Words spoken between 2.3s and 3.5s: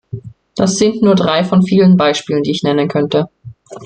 die ich nennen könnte.